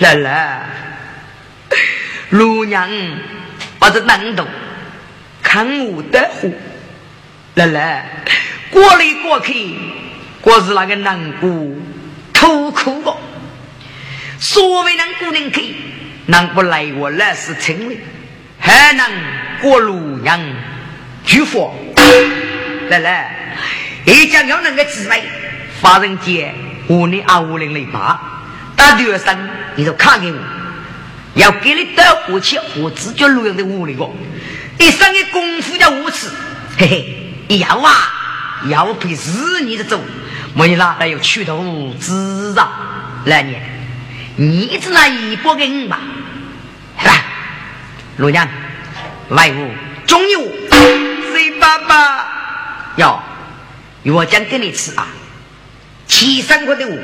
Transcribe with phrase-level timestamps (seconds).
[0.00, 0.62] 来来，
[2.30, 2.88] 陆娘
[3.78, 4.46] 把这难度
[5.42, 6.50] 看我的火，
[7.54, 8.06] 来来，
[8.70, 9.76] 过来过去，
[10.42, 11.50] 我是那个难过
[12.32, 13.14] 痛苦的。
[14.38, 15.74] 所谓能过人去，
[16.26, 18.00] 能不来我那是清理，
[18.58, 19.06] 还能
[19.60, 20.40] 过陆娘
[21.26, 21.74] 举佛，
[22.88, 23.56] 来来，
[24.06, 25.22] 一家要能个智慧。
[25.82, 26.54] 发人间，
[26.86, 28.39] 我你二五零零八，
[28.80, 29.36] 打第二声，
[29.76, 30.38] 你就看给我，
[31.34, 34.08] 要给你多火气，我直接录用在屋里个，
[34.78, 36.28] 一生的功夫叫无耻，
[36.78, 37.92] 嘿嘿，要啊，
[38.70, 40.00] 要陪日你的走，
[40.54, 42.72] 没你哪还有去头知道？
[43.26, 43.60] 来年，
[44.36, 45.98] 你只拿一百给你吧，
[47.04, 47.22] 来，
[48.16, 48.48] 陆娘，
[49.28, 49.70] 外屋
[50.06, 50.34] 终于，
[51.34, 52.26] 谁爸爸？
[52.96, 53.22] 要，
[54.04, 55.06] 我讲给你吃啊。
[56.06, 56.98] 七三块的我，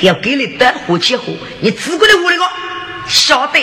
[0.00, 2.44] 要给你的我结婚你只管得我那个
[3.08, 3.58] 晓得。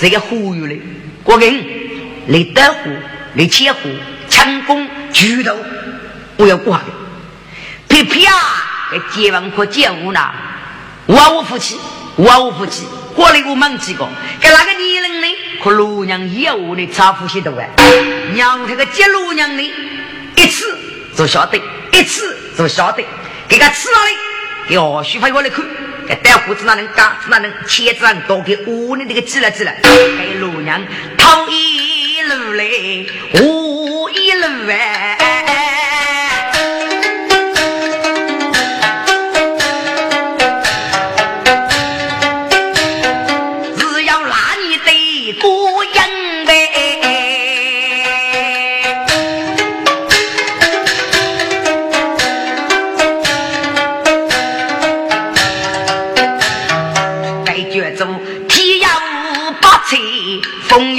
[0.00, 0.74] 这个忽悠的，
[1.24, 1.62] 我跟
[2.26, 2.90] 你德虎、
[3.34, 3.80] 你切虎、
[4.28, 5.54] 强攻、巨头，
[6.38, 6.84] 我要挂的。
[7.86, 8.32] 皮皮啊，
[8.90, 10.32] 给结完可结婚了，
[11.04, 11.76] 我无福气，
[12.16, 14.08] 我无福气，过来我们几个，
[14.40, 15.26] 给那个女人呢？
[15.60, 18.02] 和罗娘业务的差夫些多哎，
[18.32, 20.78] 娘这个接罗娘的，一次
[21.14, 21.60] 就晓得，
[21.92, 23.04] 一次就晓得。
[23.46, 24.12] 给他吃哪里？
[24.68, 25.62] 给二媳妇过来看，
[26.10, 30.84] 给带胡子那能干，那能切子人多给屋里这个挤了挤了，给老娘
[31.16, 32.64] 掏一路来，
[33.34, 34.99] 我一路哎。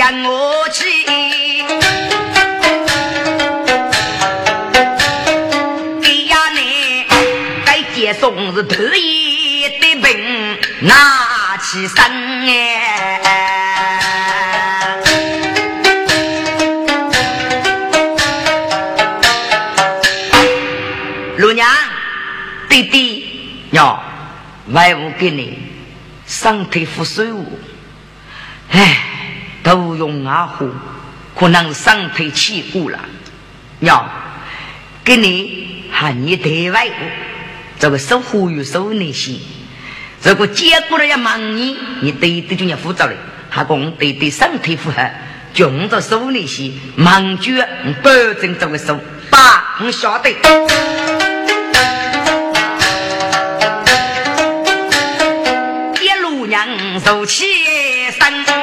[0.02, 0.84] 扬我起，
[6.02, 7.06] 哎呀你
[7.64, 12.04] 该接送是特意的病，拿起身
[12.48, 12.90] 哎。
[21.38, 21.70] 陆娘，
[22.68, 23.30] 弟弟
[23.70, 24.04] 要
[24.70, 25.60] 外屋给你
[26.26, 27.46] 上腿敷水物，
[28.72, 29.10] 哎。
[29.72, 30.70] 都用阿虎，
[31.34, 33.00] 可能是伤腿起骨了。
[33.80, 34.06] 要
[35.02, 36.98] 给你喊你对外过，
[37.80, 39.36] 这个守护与守那些，
[40.24, 43.14] 如果结果了要忙你，你对对就要负责了。
[43.50, 45.10] 还讲对对身体负荷，
[45.56, 47.54] 用着守那些忙就
[48.04, 50.30] 保证这个守，爸，我晓得。
[56.02, 57.46] 一路娘走起
[58.12, 58.61] 身。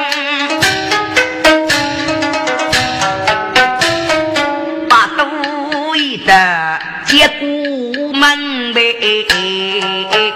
[9.09, 9.25] 门
[10.11, 10.33] 呗，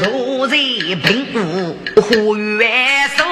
[0.00, 3.24] 如在平谷呼元首，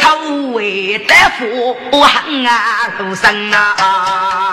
[0.00, 4.49] 头为大夫行啊都生啊，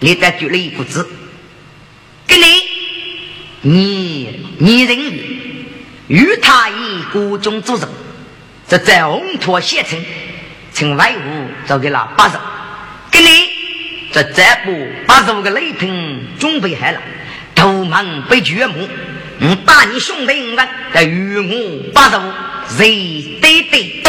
[0.00, 1.08] 你得举了一股子。
[2.26, 2.44] 给你，
[3.62, 5.66] 你你人与
[6.08, 7.88] 与他以国中作证，
[8.68, 9.98] 这在红土县城，
[10.72, 12.38] 请外务交给了八十。
[13.10, 13.28] 给你，
[14.12, 17.00] 这这部八十五个雷霆准备好了，
[17.54, 18.88] 头门被掘墓，
[19.40, 22.32] 我打你兄弟们在与我八十五，
[22.78, 24.02] 谁对对？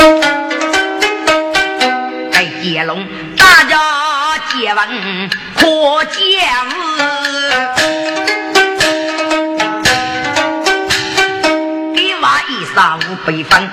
[2.32, 3.06] 在接龙，
[3.36, 3.78] 大家
[4.62, 6.22] 借问可见
[11.96, 13.68] 给娃一三五北方，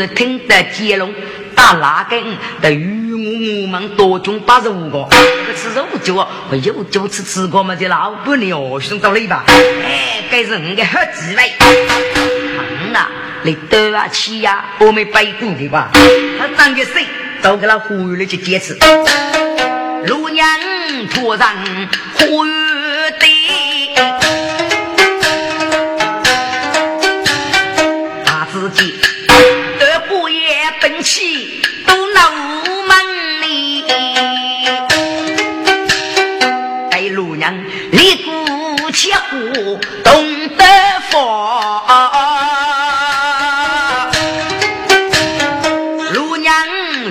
[0.00, 1.12] 是听得接龙
[1.54, 2.22] 打拉根
[2.62, 5.06] 的与我我们多中八十五个，
[5.46, 7.76] 这吃肉酒啊，我有酒吃吃过嘛？
[7.76, 9.44] 这老板娘哦，兄到里吧？
[9.46, 11.52] 哎，该是你的好滋味。
[11.60, 13.08] 嗯呐，
[13.42, 15.90] 你多啊气呀，我们白骨的吧？
[16.38, 17.04] 他长个谁？
[17.42, 18.74] 都给他呼吁了去坚持。
[20.06, 20.48] 路娘
[21.12, 21.54] 突然
[22.14, 22.50] 呼吁
[40.02, 40.64] 懂得
[41.10, 41.82] 佛，
[46.12, 46.66] 路娘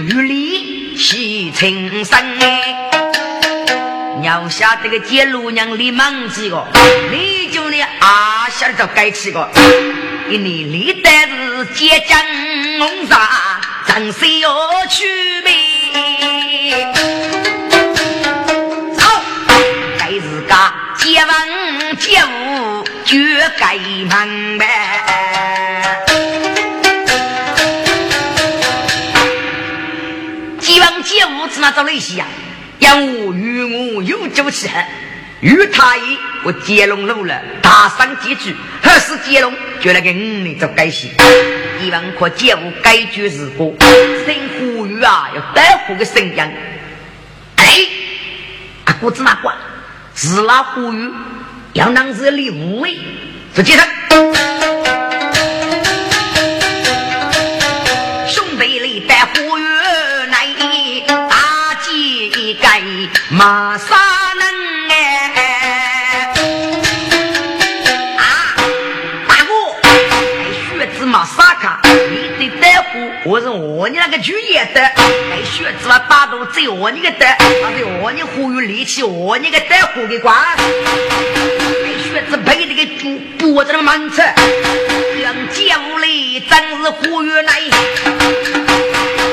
[0.07, 2.89] 与里喜情深哎，
[4.23, 6.65] 要下这个接路娘立忙几个，
[7.11, 9.47] 你就你阿下就该吃个，
[10.29, 12.19] 给你立的是接江
[12.79, 13.29] 红纱。
[13.87, 14.49] 人生要
[14.87, 15.51] 去呗，
[23.09, 24.67] 武绝该门呗。
[30.59, 32.25] 接文接武怎么找那些呀？
[32.77, 34.69] 要我与我有酒吃，
[35.39, 39.51] 与他一我接龙路了，大声几句，何时接龙？
[39.81, 41.11] 就那个五里做该戏。
[41.81, 46.37] 一万可借我改句是过，生呼吁啊，要带火个声音。
[47.55, 47.65] 哎，
[48.85, 49.55] 啊，姑子那管
[50.13, 51.11] 是那呼吁，
[51.73, 52.91] 杨当是礼物哎，
[53.53, 53.85] 就接上。
[58.27, 59.63] 兄弟里带呼吁
[60.31, 60.47] 来，
[61.29, 62.81] 大吉一改
[63.29, 63.97] 马上
[73.29, 77.27] 我是我你那个主业的，哎，学子嘛，大多只有我你个的，
[77.61, 80.35] 那是我你忽悠力气，我你个带货给管。
[80.35, 80.57] 哎，
[82.01, 84.23] 学子背那个猪脖子那个满车，
[85.21, 87.61] 让街屋里真是忽悠来。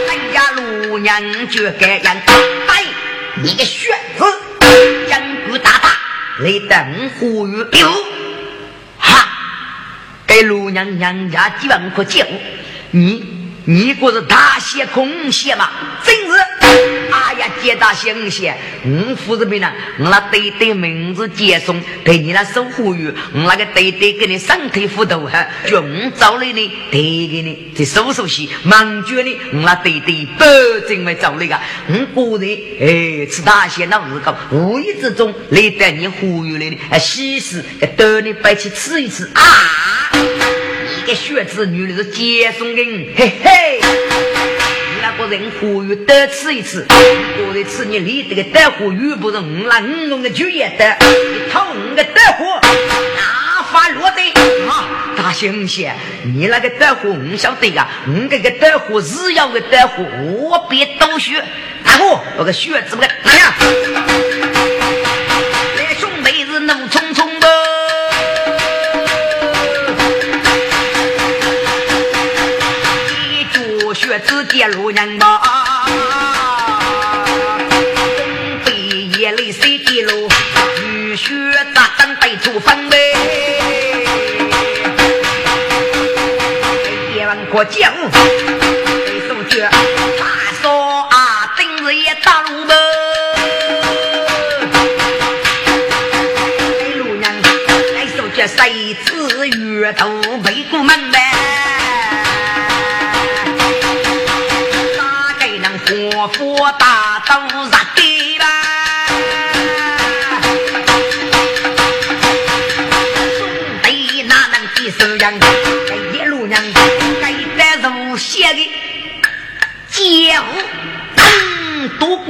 [0.07, 2.15] 咱家路娘就该样，
[2.67, 2.85] 哎，
[3.37, 4.25] 你个学子，
[5.09, 5.89] 阳骨大大，
[6.41, 7.93] 来等忽悠哟，
[8.99, 9.27] 哈，
[10.27, 12.27] 给路娘娘家几万块钱，
[12.91, 13.36] 你。
[13.69, 15.69] 你不是大写空写嘛？
[16.05, 16.33] 真是！
[17.11, 30.45] 哎呀，接大星写，我负责别人，我那对对名字接送，对你那守护员，我那个对对给你身体辅导哈，就我找来呢，对给你这熟熟悉，忙觉呢，我那对对不
[30.87, 31.59] 怎么找那个，
[32.15, 37.65] 我个人哎吃大些那日搞，无意之中来带你忽悠来的，哎，喜事
[37.97, 39.43] 带你摆去吃一吃啊！
[41.07, 43.81] 个血子女的是接送人，嘿嘿，
[45.01, 54.21] 那个人呼吁多吃一次，我的吃你离这个大火又不是五那五弄的就业的，你讨五个大火，哪发落的
[54.69, 55.15] 啊？
[55.17, 55.93] 大猩猩，
[56.25, 61.41] 你那个大火我晓得呀，我这个大火是要个大火，我别多学，
[61.85, 63.53] 大哥，我个血子不个，哪样？
[74.57, 75.39] 一路人吧，
[78.65, 78.73] 东北
[79.19, 80.31] 野里谁的路？
[87.53, 87.93] 过江，
[91.11, 92.75] 啊，今日一打路吧。
[96.97, 97.23] 路人
[97.95, 98.41] 来首曲，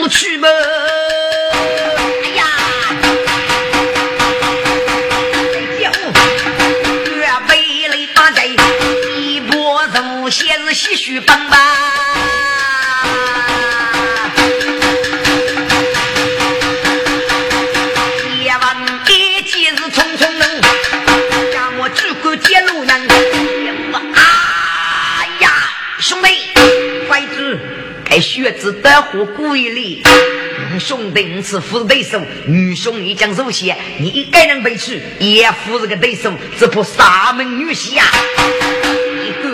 [0.09, 0.49] 去吗？
[10.29, 11.57] 先是唏嘘帮吧，
[18.43, 18.77] 夜晚
[19.09, 20.45] 一见是匆匆路，
[21.55, 23.09] 让我只管接路人。
[24.15, 24.19] 哎
[25.39, 25.49] 呀，
[26.01, 26.53] 兄弟，
[28.17, 30.03] 该学子得火故意里。
[30.81, 38.05] 兄弟是夫对手，女兄一将入线，你一个人背去也夫是个对手，只怕沙门女婿呀。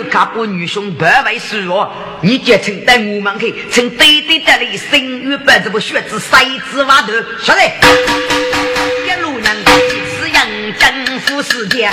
[0.09, 1.91] 他把女兄百万输弱，
[2.21, 7.11] 你就趁带我们去，趁对对的里生育把这个血子塞子挖头，
[7.43, 7.61] 晓得？
[9.05, 10.47] 一路人一次扬
[10.79, 11.89] 征服世界，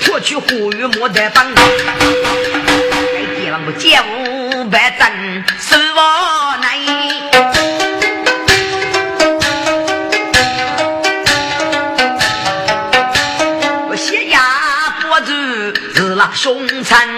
[0.00, 4.43] 脱去虎羽莫得帮，该结王不结五
[4.74, 6.74] 百针，是我难。
[16.34, 17.08] 凶残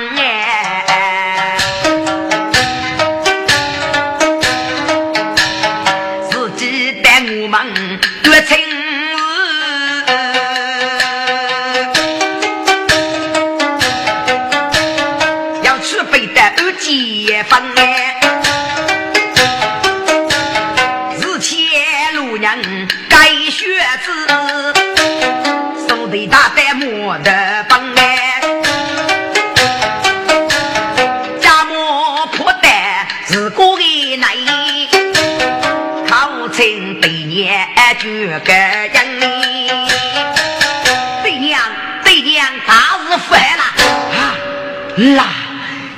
[45.14, 45.26] 啦，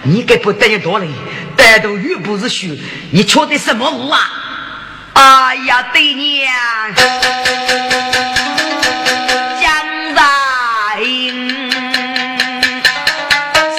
[0.02, 1.08] 你该不得你多嘞，
[1.56, 2.78] 带头又不是虚，
[3.10, 4.20] 你缺的什么物啊？
[5.14, 6.52] 哎呀，对娘，
[9.60, 9.66] 江
[10.14, 10.20] 在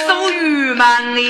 [0.06, 1.22] 手玉满哩，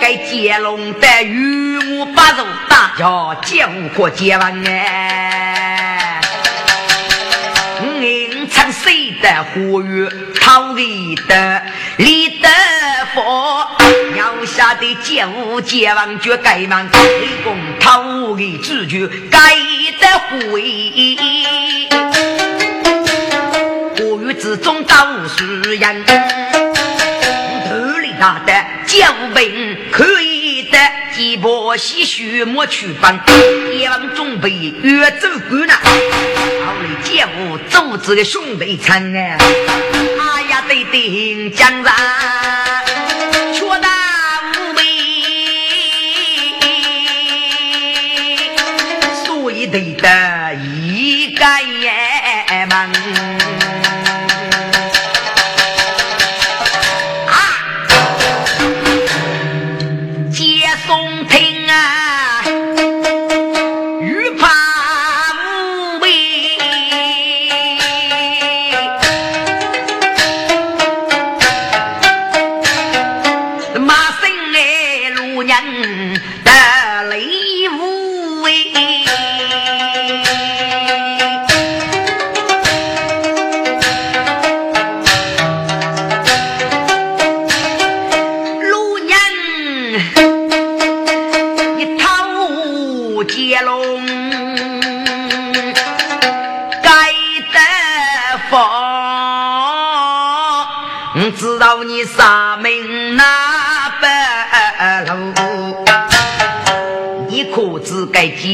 [0.00, 2.44] 该接龙的玉木八肉。
[2.98, 5.29] 叫接无可接完哎，
[9.20, 10.08] 承谁的呼吁，
[10.40, 11.62] 讨你的
[11.98, 12.48] 李德
[13.14, 13.20] 福，
[14.16, 16.90] 要下的接无接完绝该忙，立
[17.44, 19.38] 功讨的知觉该
[20.00, 20.06] 得
[20.50, 20.62] 回，
[23.96, 24.94] 呼吁之中都
[25.28, 26.04] 是人，
[27.68, 28.52] 头里大的
[28.86, 30.39] 接无兵可以
[30.70, 30.78] 的。
[31.16, 33.20] 一波唏嘘莫去帮，
[33.76, 35.74] 一往准备越走过呢。
[36.64, 41.92] 好嘞，姐夫组织的兄弟参啊，哎呀，对对，江山
[43.52, 43.88] 却大
[44.54, 44.82] 无畏，
[49.26, 51.44] 所以对的一个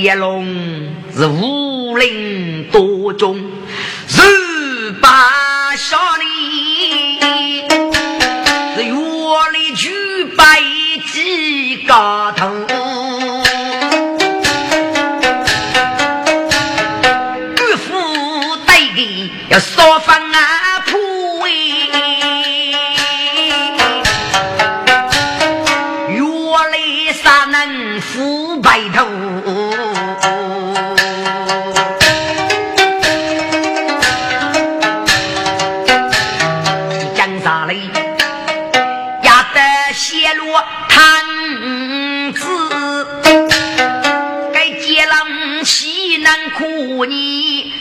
[0.03, 0.47] 接龙
[1.17, 3.43] 是武林多中，
[4.07, 7.69] 十八少年
[8.77, 8.93] 是月
[9.53, 10.61] 里举百
[11.13, 11.95] 几个
[12.37, 12.49] 头，
[17.57, 17.95] 岳父
[18.67, 20.16] 带的要烧饭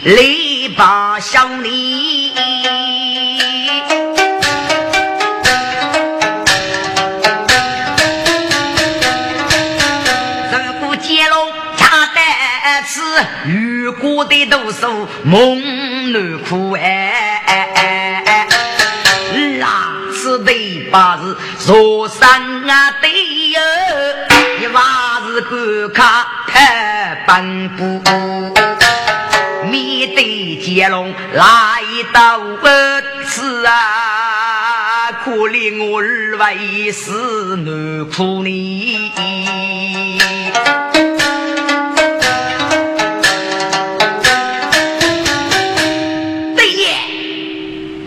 [0.08, 2.32] 你泪把小你。
[13.48, 14.86] 如果的都是
[15.24, 18.48] 梦难苦哎，
[19.60, 20.52] 哪次的
[20.92, 23.10] 把是坐山啊对
[23.50, 23.60] 哟，
[24.62, 27.86] 一娃是观看太奔波，
[30.76, 37.12] 接龙来到二次啊，可怜我儿为是
[37.56, 39.10] 难苦你。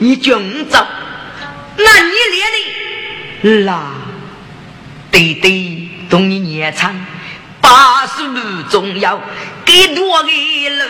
[0.01, 0.87] 你军走，
[1.79, 2.47] 那你练
[3.43, 3.93] 的啦？
[5.11, 6.95] 对对，同你年长，
[7.71, 9.21] 八十路重要，
[9.63, 10.29] 给多个
[10.71, 10.85] 路。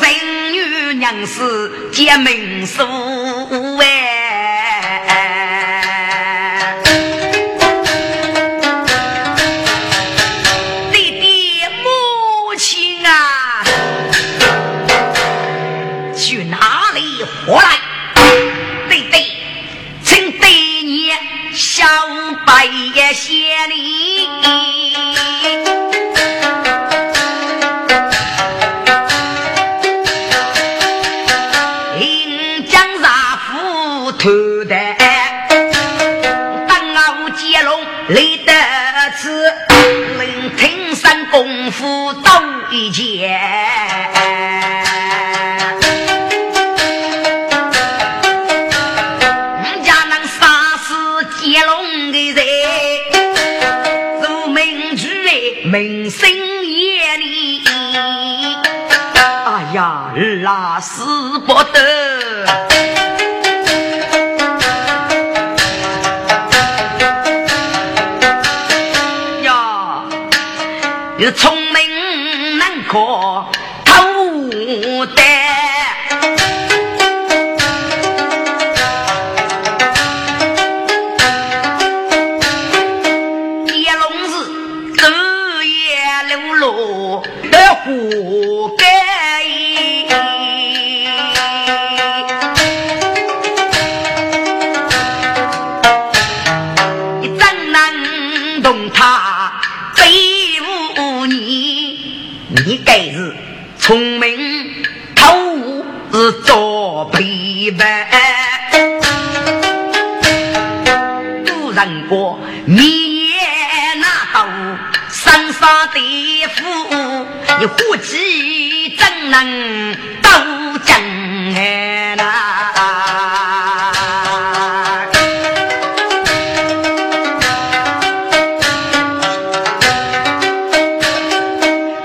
[0.00, 3.17] 人女娘是结命数。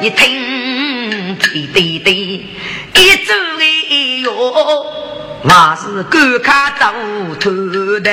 [0.04, 2.46] 一听，滴滴滴，
[2.94, 3.64] 一走哎
[4.22, 4.86] 哟
[5.48, 6.94] 还是赶快走
[7.40, 7.50] 头
[8.02, 8.12] 的，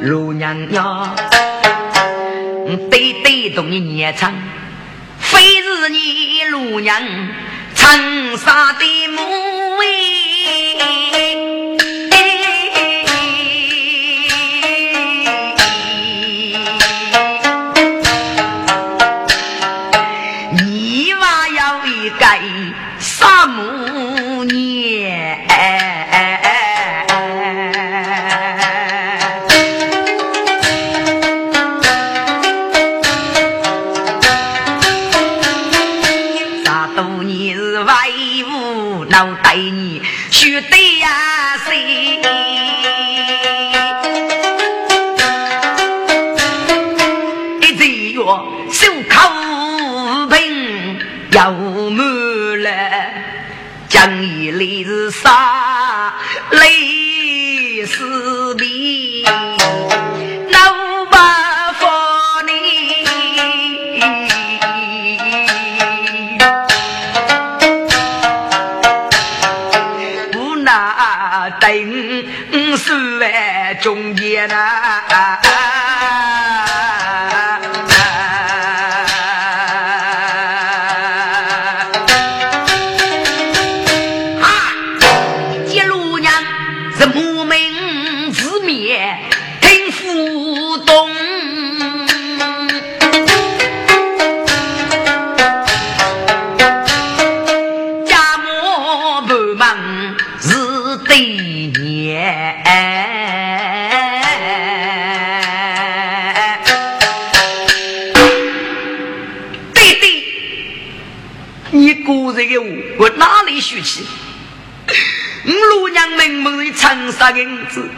[0.00, 1.14] 罗娘娘，
[2.90, 4.34] 对对动你念唱，
[5.20, 7.00] 非是你罗娘
[7.76, 9.22] 长沙的母
[9.84, 10.13] 你
[55.22, 56.12] 三
[56.50, 59.24] 泪四滴，
[60.48, 60.72] 那，
[70.36, 70.70] 无奈
[71.60, 71.70] 等
[73.80, 74.48] 中间。
[101.14, 102.60] 这年，
[109.72, 110.24] 对对，
[111.70, 112.66] 你姑人的话，
[112.98, 114.02] 我哪里学去？
[115.44, 117.88] 我老娘明明的长沙的日子，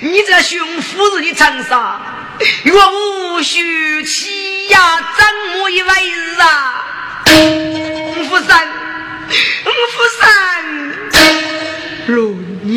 [0.00, 1.98] 你这熊夫人的长沙，
[2.64, 5.24] 岳无学去呀，怎
[5.58, 6.84] 么一回事啊？
[7.34, 8.68] 五福山，
[9.64, 10.28] 五福山，
[12.68, 12.76] 罗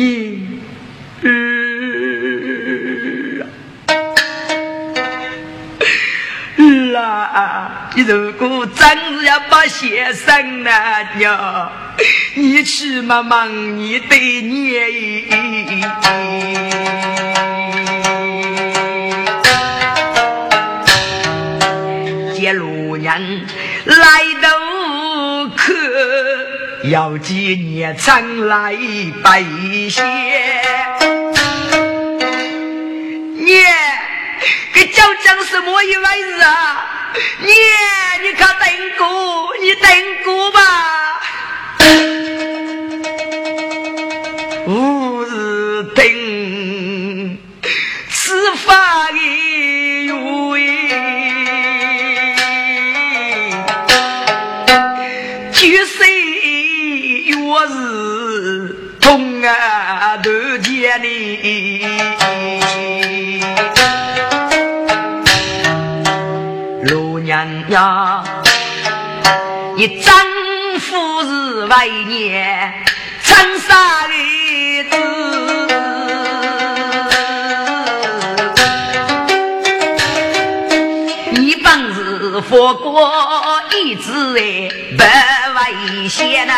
[6.92, 7.90] 啦！
[7.94, 8.84] 你如果真
[9.18, 11.70] 是要把先生那娘，
[12.34, 14.72] 你去嘛忙你的你。
[22.34, 23.46] 接路人
[23.84, 24.06] 来
[24.42, 24.48] 到，
[26.84, 28.76] 要几年常来
[29.22, 29.42] 拜
[29.88, 30.02] 谢。
[33.38, 33.62] 你。
[34.74, 36.84] 给讲讲什么一回事啊？
[37.40, 37.52] 你
[38.26, 38.66] 你看等
[38.98, 39.90] 过，你等
[40.24, 40.60] 过吧。
[44.66, 47.38] 吾是等
[48.10, 49.10] 此法
[67.72, 68.22] 呀，
[69.76, 70.14] 你丈
[70.78, 72.70] 夫是为年
[73.22, 74.12] 长沙的
[74.90, 74.96] 子，
[81.32, 83.10] 你本是佛国
[83.70, 85.02] 一子哎，不
[85.58, 86.52] 危险呐。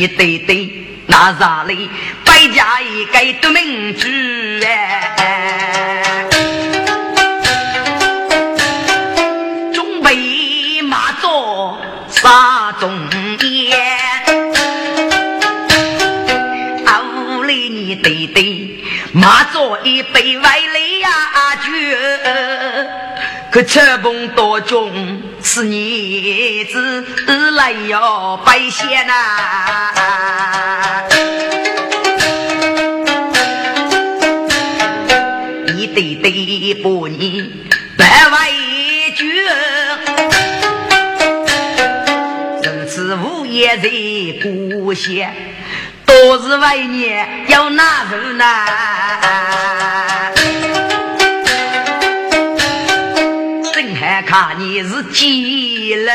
[0.00, 1.90] 你对对那啥里
[2.24, 6.24] 百家一个都名句哎，
[9.70, 12.90] 准备马做杀中
[13.42, 13.78] 烟，
[16.86, 18.82] 啊屋里你对对
[19.12, 21.10] 马做一杯外来呀
[21.56, 21.70] 酒。
[23.52, 25.20] 可车棚多重
[25.52, 27.04] 是儿子
[27.56, 29.12] 来要白线呐，
[35.76, 37.66] 一对对把你
[37.98, 39.24] 白为绝，
[42.62, 43.88] 从此无言在
[44.40, 45.28] 故乡，
[46.06, 48.44] 多是为年要哪人呐？
[54.30, 56.12] 看你是几了，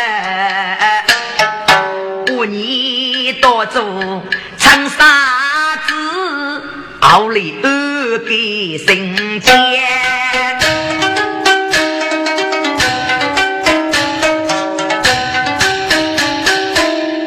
[2.32, 4.24] 我你多做
[4.58, 5.94] 长沙子，
[7.02, 9.54] 奥里二给生煎，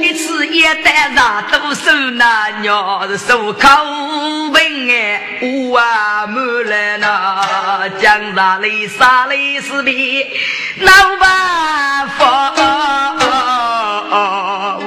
[0.00, 3.68] 一次一单上都收那鸟是收口
[4.54, 10.26] 本哎，我啊木来那江上里沙里是比。
[10.80, 12.54] 老办法，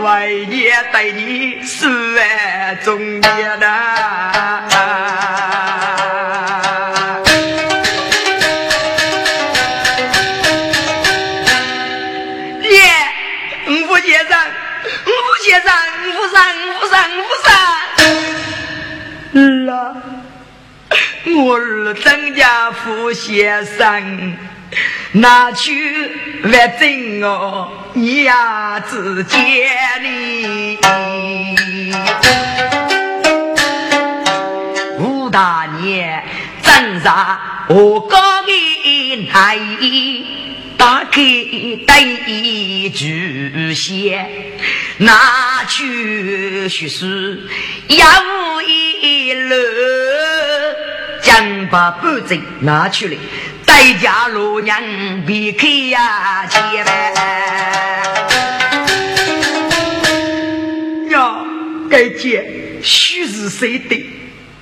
[0.02, 4.71] 为你对你十万中年呐！
[21.94, 24.38] 曾家福先生。
[25.14, 26.10] 拿去
[26.44, 29.42] 万真哦，你呀只见
[30.02, 30.80] 哩。
[34.98, 36.24] 吴大年
[36.64, 39.60] 正啥我高的来，
[40.78, 44.30] 打开一句先，
[45.00, 47.06] 拿去学书
[47.90, 49.56] 要一路，
[51.22, 53.18] 将把半针拿去了。
[53.64, 54.82] 在家老娘
[55.26, 57.14] 别开呀，千万
[61.10, 61.46] 呀！
[61.90, 64.06] 该姐须是谁的？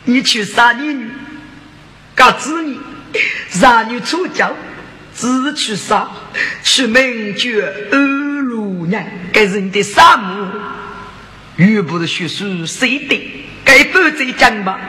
[0.06, 1.08] 你去杀你女，
[2.16, 2.80] 告子你，
[3.62, 4.52] 让你出家，
[5.16, 6.10] 只去杀，
[6.64, 7.98] 去名绝二
[8.42, 10.48] 路娘，该是你的杀母，
[11.58, 13.46] 又不是学书谁的？
[13.64, 14.80] 该不再讲吧？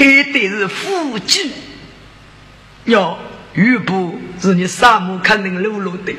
[0.00, 1.50] 开的是夫君。
[2.84, 3.18] 哟，
[3.52, 6.14] 玉布是你沙漠肯定露露的，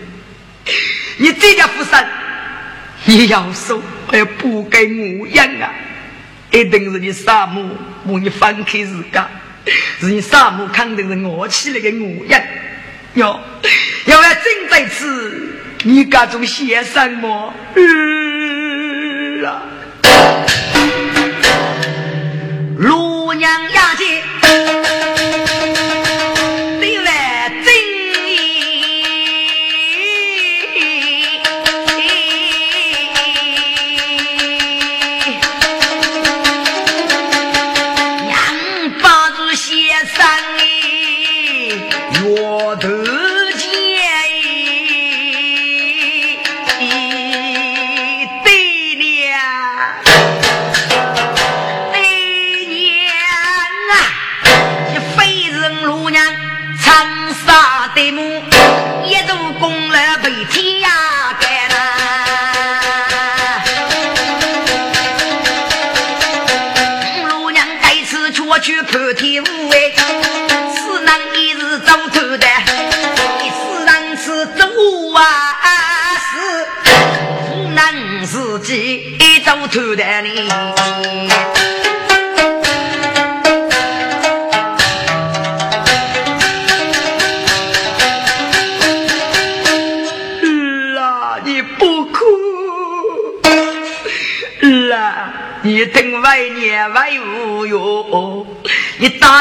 [1.17, 2.05] 你这家富商，
[3.05, 4.85] 你要收还要补给
[5.19, 5.73] 我养啊！
[6.51, 7.65] 一定是你沙漠
[8.05, 9.27] 把你放开自家，
[9.99, 12.39] 是你沙漠肯定是我起来的我养。
[13.15, 13.39] 哟，
[14.05, 17.53] 要要真在此，你家中写什么？
[17.75, 19.63] 嗯啊，
[22.77, 23.11] 陆
[23.41, 24.30] 娘呀姐。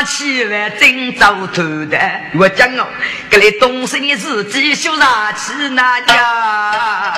[0.05, 1.99] 起来真遭头的。
[2.35, 2.87] 我讲哦，
[3.31, 7.17] 这里东西你自己修啥去那呀？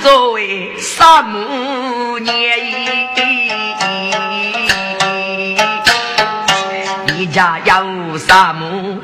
[0.00, 2.32] 作为沙母年，
[7.16, 9.00] 一家有沙母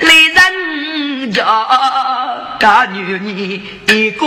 [0.00, 1.44] 来人家，
[2.58, 3.18] 大女儿
[3.92, 4.26] 一个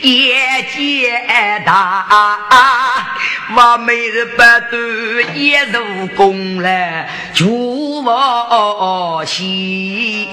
[0.00, 2.06] 也接大，
[3.56, 10.28] 我每日不断也入宫来祝我喜。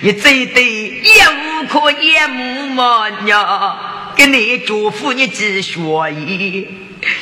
[0.00, 3.76] 你这对也无可言母嘛娘，
[4.14, 5.80] 给你祝福你继学
[6.12, 6.68] 业，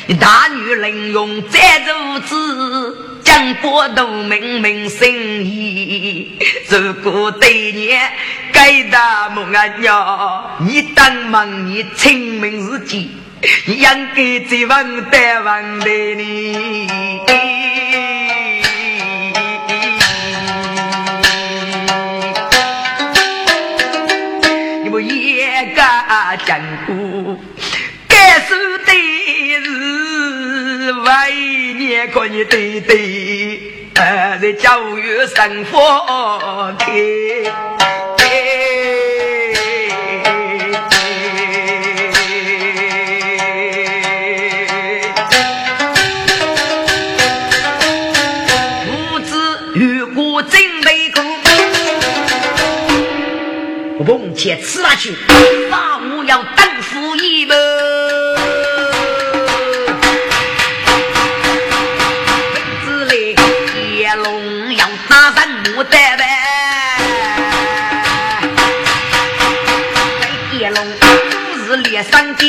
[0.07, 6.39] 你大女人用再如此，讲国都明明生意。
[6.69, 7.89] 如果对你
[8.53, 13.11] 该大母俺娘，你当忙你清明自己，
[13.65, 13.85] 你应
[14.15, 16.87] 该在问的问的你。
[28.47, 28.93] 该说的
[29.65, 31.29] 是万
[31.79, 33.61] 年可你对对，
[33.95, 36.87] 呃，在教育生活开。
[48.87, 51.25] 父子如果真没空，
[53.99, 55.17] 我碰见吃下去。
[56.27, 57.53] 要等夫一步，
[65.77, 66.25] 打三木的呗。
[70.59, 70.87] 叶龙
[71.53, 72.45] 不是猎山的，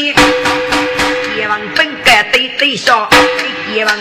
[1.35, 3.09] 叶王本该对对笑，
[3.73, 3.95] 叶王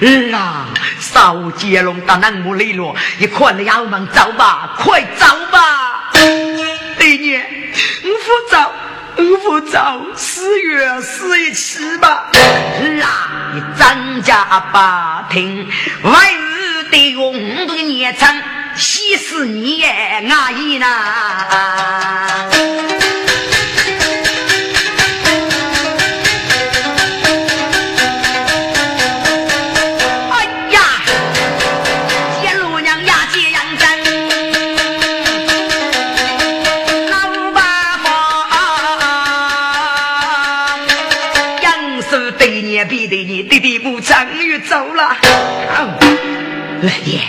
[0.00, 0.68] 儿啊，
[1.00, 6.10] 少接龙到南木里了，你快点要忙走吧，快走吧。
[6.98, 8.72] 对你，我不走，
[9.16, 12.30] 我不走，四月四一起吧。
[12.34, 15.68] 儿啊，你张家把听，
[16.02, 17.32] 外日的用
[17.66, 18.34] 的年长，
[18.76, 19.88] 喜死你也
[20.28, 20.86] 阿姨呐。
[43.06, 43.24] 弟
[43.60, 45.16] 弟不长于走了，
[46.82, 47.20] 老爹，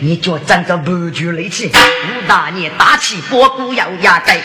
[0.00, 4.38] 你就站着不住力气，五大爷打起波鼓要压盖，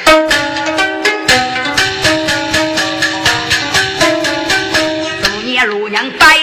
[5.24, 6.38] 祝你老娘百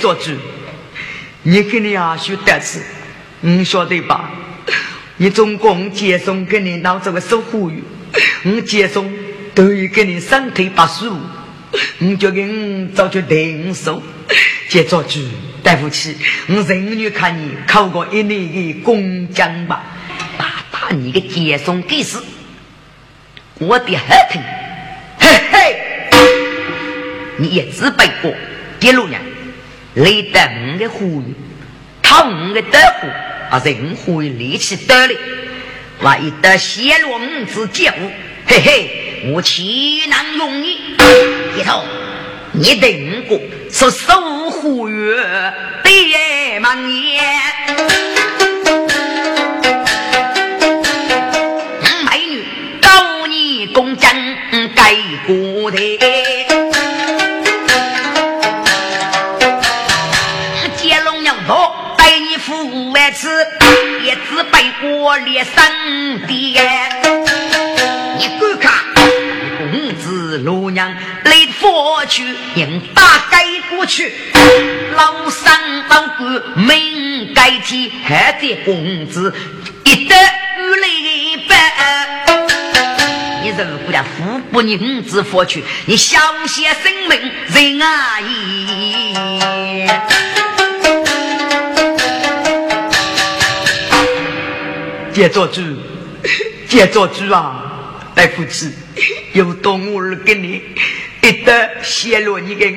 [0.00, 0.32] 做主，
[1.42, 2.80] 你跟你阿叔得势，
[3.42, 4.30] 你晓得吧？
[5.18, 7.82] 你总共接送给你闹这个守护员，
[8.44, 9.12] 我接送
[9.54, 11.18] 都于给你三腿八十五，
[11.98, 14.02] 我就给你早就定数。
[14.70, 15.20] 接做主，
[15.62, 16.16] 对不起，
[16.48, 19.82] 我认女看你考过一年的工匠吧，
[20.38, 22.22] 打打你的接送给死，
[23.58, 24.42] 我的很疼，
[25.18, 25.76] 嘿嘿，
[27.36, 28.32] 你也只背过
[28.78, 29.20] 第六年。
[29.94, 31.34] 来得五个呼吁，
[32.00, 33.08] 讨五个得呼，
[33.50, 35.18] 啊，任何力气得力，
[36.00, 38.10] 为得泄露五子节物，
[38.46, 40.78] 嘿嘿，我岂能容你？
[41.58, 41.82] 一头，
[42.52, 47.24] 你等过是守护月的门面，
[52.04, 52.44] 美女
[52.80, 54.08] 高你公正
[54.76, 54.94] 该
[55.26, 55.98] 过的。
[65.10, 65.72] 背过连三
[66.28, 66.62] 爹，
[68.16, 68.72] 你观看
[69.58, 70.88] 公子罗娘
[71.24, 74.12] 来佛去，应大改过去，
[74.94, 79.34] 老三老官命改天，还在公子
[79.84, 80.86] 一得雨来
[81.48, 81.52] 白。
[83.42, 88.20] 你如果要富不宁之佛去，你小些生命人啊
[95.10, 95.14] 姨。
[95.14, 95.60] 接做主，
[96.68, 98.00] 接做主啊！
[98.14, 98.72] 大 夫子，
[99.32, 100.62] 有多我儿给你
[101.22, 102.74] 一得泄露你的，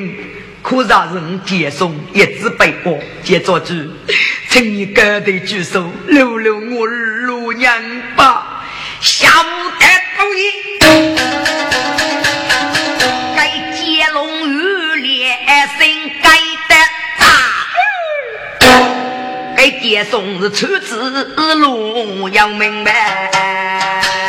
[0.61, 2.99] 可让人接送一直背过。
[3.23, 3.73] 接做主，
[4.49, 7.75] 请你高抬举手，留留我儿罗娘
[8.15, 8.65] 吧。
[9.01, 9.45] 下午
[9.79, 9.85] 得
[10.17, 11.42] 同意，
[19.71, 21.09] 接送是出子
[21.55, 24.22] 路要明白。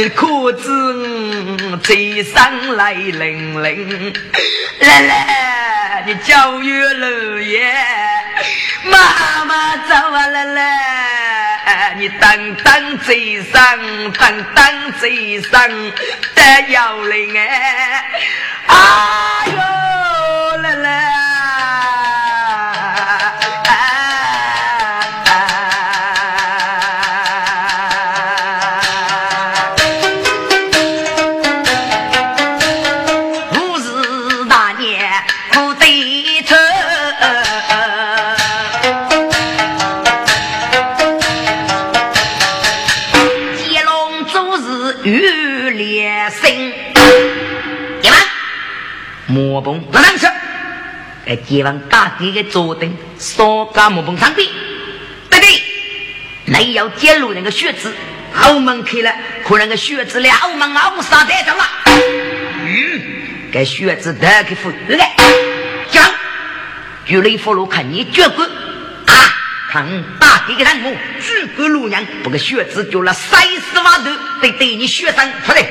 [0.00, 4.14] 你裤子嘴上来零零，
[4.80, 7.70] 来来，你教育老爷，
[8.84, 13.78] 妈妈走啊来来，你当当嘴上，
[14.18, 18.02] 当当嘴上的摇铃哎，
[18.68, 19.69] 哎呦
[49.60, 50.26] 木棚那上去，
[51.26, 54.48] 哎，街坊大地的桌灯，烧干木棚上边，
[55.28, 55.62] 对对，
[56.46, 57.94] 没有揭露那个血字，
[58.34, 59.12] 后门开了，
[59.44, 61.64] 可能个血字了，后门后杀带走了。
[61.86, 63.02] 嗯，
[63.52, 65.04] 该血字得给付了，
[65.90, 66.10] 讲，
[67.04, 68.48] 举雷佛罗看你绝棍
[69.06, 69.14] 啊，
[69.70, 69.86] 看
[70.18, 75.62] 大地的人物，举个路娘，不个血字就了三十万头，得对你血生出来。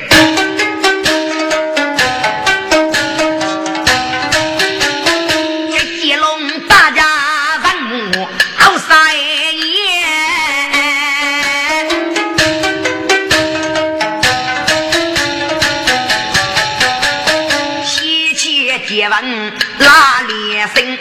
[19.80, 20.98] 拉连声，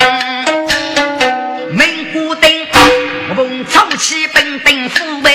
[1.72, 2.50] 门鼓灯，
[3.36, 5.30] 风草起奔奔虎背，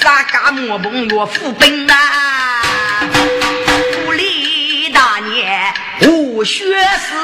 [0.00, 1.94] 啥家莫蹦岳父本呐？
[4.06, 5.74] 武力大年
[6.06, 7.14] 武学士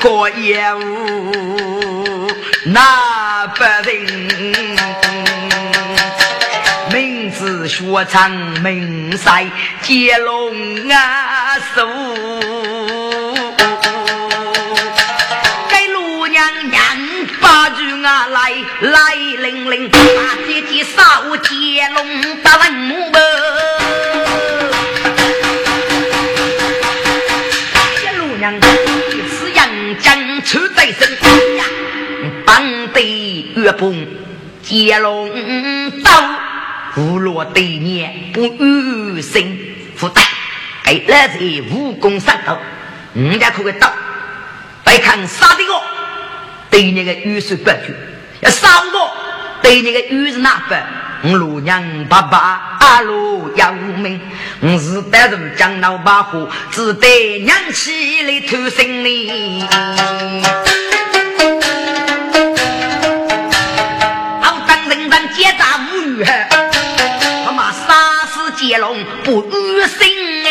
[0.00, 2.30] 过业务
[2.66, 3.96] 那不人，
[6.92, 7.66] 名字？
[7.68, 8.30] 学唱
[8.62, 9.46] 名赛
[9.82, 10.54] 接龙
[10.90, 11.86] 啊手，
[15.68, 16.82] 给路娘娘
[17.40, 19.98] 把句啊来来灵灵，大
[20.46, 22.72] 姐姐扫接龙打文
[28.50, 29.04] 木门。
[30.44, 31.10] 出在身
[31.56, 31.64] 呀，
[32.44, 34.06] 当得月崩
[34.62, 35.30] 接龙
[36.02, 36.10] 刀，
[36.96, 39.58] 无落对面不与生
[39.96, 40.22] 负担，
[40.84, 41.38] 给儿子
[41.70, 42.58] 武功上头，
[43.14, 43.90] 人家可个刀，
[44.84, 45.82] 别看杀的我，
[46.70, 47.94] 对那个玉手不去，
[48.40, 49.16] 要杀我，
[49.62, 50.78] 对那个玉是哪分？
[51.26, 54.20] 我罗娘爸爸阿罗要命，
[54.60, 59.64] 我是带着江老把火，只得娘起来偷生哩。
[64.42, 66.22] 好当人人结扎无语，
[67.46, 70.43] 他妈杀死劫龙不恶心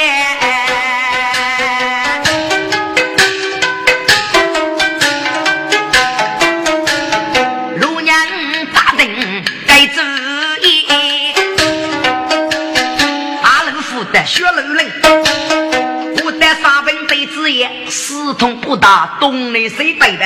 [14.25, 14.91] 血楼人，
[16.23, 20.25] 我带三分对子爷，四通不打，东南西北的，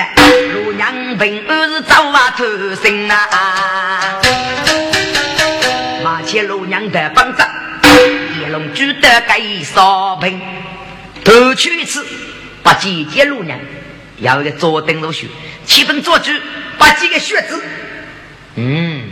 [0.53, 2.45] 如娘平儿是早晚偷
[2.75, 4.19] 生啊！
[6.03, 7.43] 马前罗娘的帮着，
[8.39, 10.39] 叶龙举得该烧饼，
[11.23, 12.05] 偷去一次，
[12.61, 13.59] 把几件罗娘，
[14.19, 15.27] 要一个坐等落血，
[15.65, 16.31] 七分做主，
[16.77, 17.63] 把几个血子，
[18.55, 19.09] 嗯，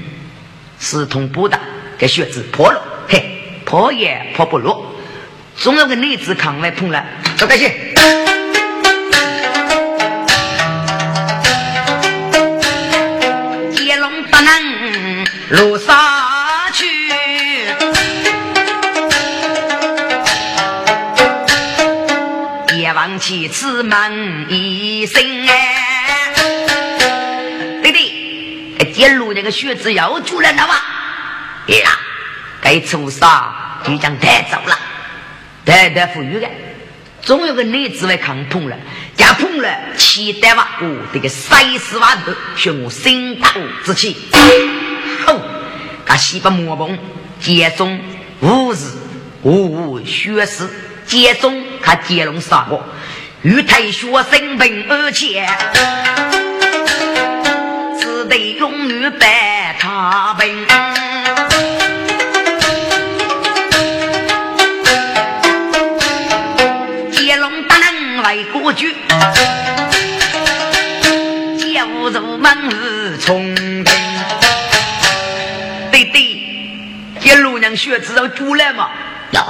[0.77, 1.59] 四通不打，
[1.97, 3.24] 给血子破了，嘿。
[3.65, 4.95] 破也破不落，
[5.57, 7.03] 总有个女子扛来碰了，
[7.37, 7.69] 多感谢。
[13.75, 15.97] 接龙不能路上
[16.71, 16.85] 去，
[22.67, 26.31] 别忘记此门一声哎。
[27.81, 30.83] 弟弟，接路那个靴子要出来了吧？
[31.67, 31.99] 呀。
[32.65, 33.53] 该出杀
[33.85, 34.75] 就将带走了，
[35.63, 36.49] 带带富裕的，
[37.21, 38.75] 总有个女子来抗碰了，
[39.15, 44.17] 家碰了七百万，我这个三十万头，学我心头之气。
[45.27, 45.39] 吼！
[46.07, 46.97] 他西北莫碰，
[47.39, 47.99] 接中
[48.39, 48.77] 无日
[49.43, 50.67] 无学士，
[51.05, 52.83] 接中他接龙杀过，
[53.43, 55.47] 与太学生本而且。
[58.27, 60.65] 得永远白他平。
[72.45, 73.85] 无入门是从兵。
[75.91, 78.91] 对对，接路娘血子要出来嘛？
[79.31, 79.43] 呀，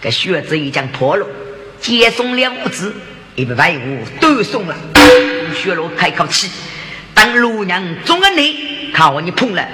[0.00, 1.26] 这血子已经破了，
[1.80, 2.94] 接送了物资，
[3.34, 4.74] 一百万物都送了。
[5.54, 6.50] 血罗开口气，
[7.12, 9.68] 当路娘中了你，看我你碰了。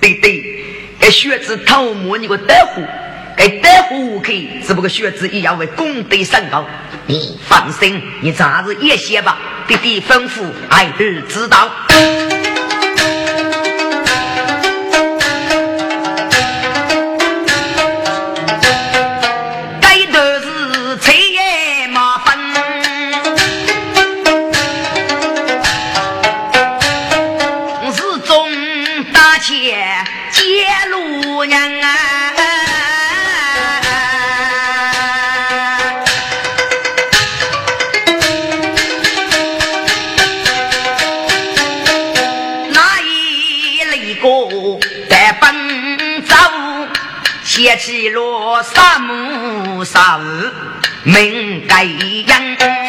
[0.00, 0.64] 对对，
[0.98, 2.82] 这血子偷摸你个大户，
[3.40, 6.62] 给大户可以，只不过学子也要为功德上高。
[7.06, 9.38] 你放心，你暂时也歇吧。
[9.66, 11.70] 弟弟吩咐，爱儿知道。
[29.42, 29.74] 写
[47.80, 50.52] 喜罗三木三日
[51.02, 52.79] 命该养，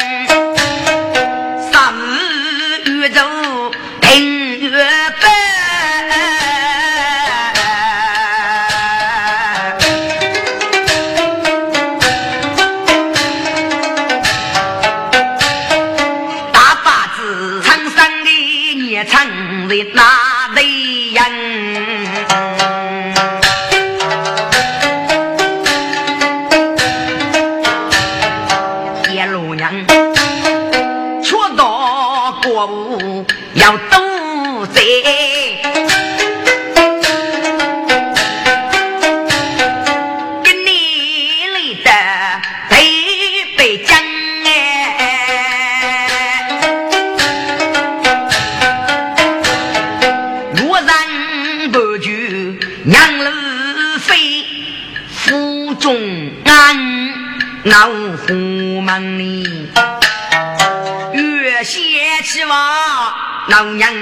[63.52, 63.92] 老娘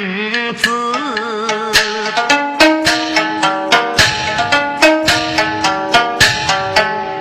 [0.55, 0.71] 子，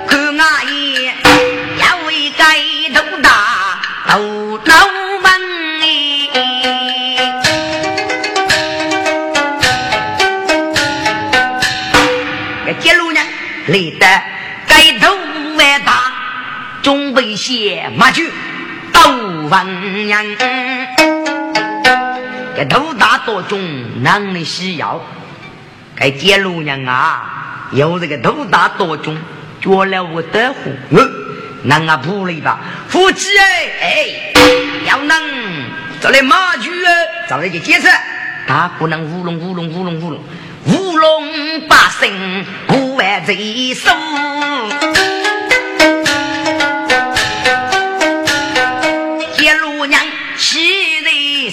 [0.08, 1.12] 看阿爷
[1.80, 2.44] 要为盖
[2.94, 4.76] 头大头老
[5.24, 5.26] 门
[12.68, 13.20] 哎，这路呢
[13.66, 14.06] 累得
[14.68, 15.18] 盖头
[15.58, 16.14] 外大，
[16.84, 18.32] 准备写马驹。
[18.92, 19.00] 斗
[19.50, 20.38] 文人，
[22.66, 23.60] 头大多种，
[24.04, 25.02] 能力需要。
[25.96, 29.18] 该接路人啊，有这个头大多种，
[29.62, 30.72] 做了我的户，
[31.64, 32.60] 那啊不累吧？
[32.88, 34.08] 夫妻哎哎，
[34.86, 35.20] 要能
[36.00, 36.90] 找来马驹啊，
[37.28, 37.90] 找来个劫色，
[38.48, 40.24] 他不能乌龙乌龙乌龙乌龙，
[40.66, 43.92] 乌龙百姓不万贼手。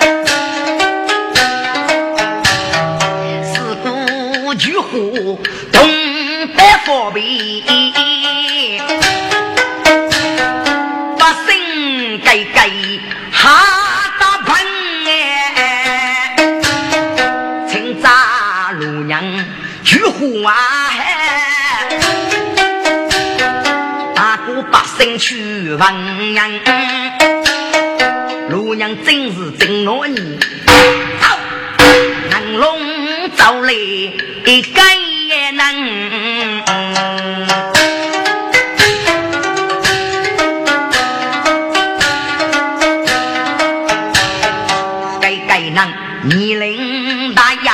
[3.42, 5.42] 四顾巨虎，
[5.72, 5.82] 东
[6.54, 7.24] 北方便，
[11.18, 12.70] 把心改改
[13.32, 13.80] 哈。
[20.46, 20.89] 啊！
[25.18, 26.60] 去问人，
[28.48, 30.38] 路娘真是真罗你，
[31.20, 31.26] 走，
[32.30, 34.80] 能龙走来一个
[35.28, 36.62] 也能，
[45.20, 45.92] 该该能
[46.24, 47.72] 你领大呀，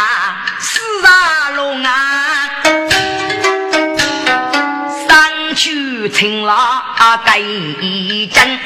[0.61, 2.06] 四啊龙啊！
[6.09, 8.59] 青拉盖一针，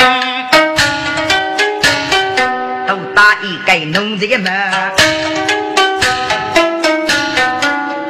[2.87, 4.53] 都打一盖弄这个门，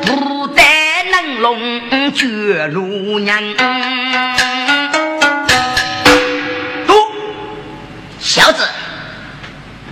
[0.02, 0.62] 不得
[1.12, 3.56] 能龙绝路人。
[6.86, 6.94] 都
[8.18, 8.66] 小子，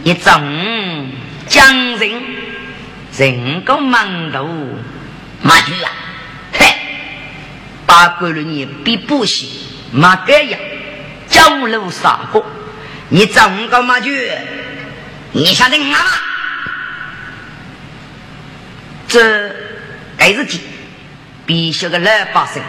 [0.05, 1.11] 一种
[1.47, 2.11] 将人
[3.17, 4.49] 人个馒头，
[5.43, 6.08] 马驹啊，嘿。
[7.89, 9.49] 八过了你比不习，
[9.91, 10.59] 马盖呀，
[11.27, 12.45] 江路杀过，
[13.09, 14.31] 你怎个嘛去？
[15.33, 15.99] 你晓得我吗？
[19.09, 19.51] 这
[20.19, 20.61] 该是几？
[21.47, 22.63] 必须个老百姓，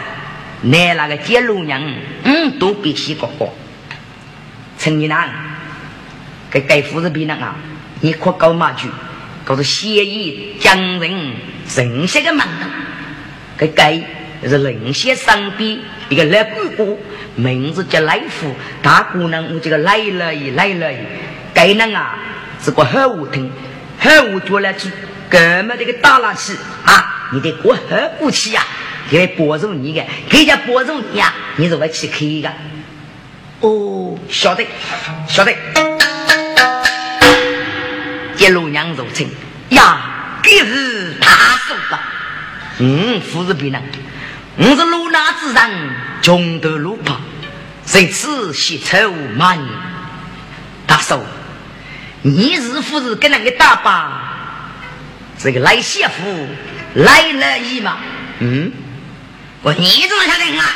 [0.62, 1.82] 乃那个接路娘，
[2.24, 3.54] 嗯，都必须过过。
[4.78, 5.28] 陈一郎，
[6.50, 7.54] 给该夫人别人啊，
[8.00, 8.88] 你可搞嘛去？
[9.44, 11.34] 搞是协议将人
[11.76, 12.66] 人些个门道，
[13.58, 14.02] 给
[14.48, 15.78] 是人些上边
[16.08, 17.00] 一个老姑姑，
[17.34, 20.96] 名字叫来福，大姑娘我这个来了一来了一，
[21.52, 22.18] 该人啊
[22.62, 23.50] 是个好无听，
[23.98, 24.90] 好无做来去，
[25.28, 27.80] 哥们这个打拉起啊，你得过好
[28.18, 28.62] 过去呀，
[29.10, 32.54] 给保住你的，给家保住你呀，你是会去开的。
[33.60, 34.64] 哦，晓得，
[35.28, 35.52] 晓得。
[38.38, 39.26] 一路娘入城
[39.68, 41.98] 呀，这是他说的。
[42.78, 43.82] 嗯，夫人别人，
[44.56, 45.90] 我是路那之人，
[46.22, 47.20] 穷得路旁，
[47.84, 49.66] 在此携丑骂你。
[50.86, 51.20] 大嫂，
[52.22, 54.34] 你是不是跟那个大爸
[55.38, 56.48] 这个来媳妇
[56.94, 57.98] 来了一嘛？
[58.40, 58.72] 嗯，
[59.62, 60.66] 我你怎么晓得啊？